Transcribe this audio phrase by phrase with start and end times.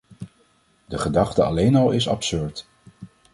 [0.85, 2.67] De gedachte alleen al is absurd.